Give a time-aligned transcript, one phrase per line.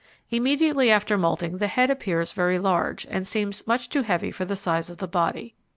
[0.31, 4.55] Immediately after moulting the head appears very large, and seems much too heavy for the
[4.55, 5.53] size of the body.